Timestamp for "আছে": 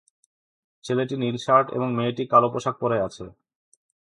3.07-3.25